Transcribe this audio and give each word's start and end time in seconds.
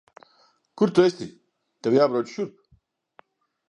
Kur 0.81 0.93
tu 0.95 1.05
esi? 1.09 1.29
Tev 1.83 2.01
jābrauc 2.01 2.35
šurp. 2.37 2.61